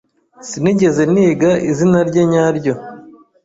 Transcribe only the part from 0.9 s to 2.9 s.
niga izina rye nyaryo.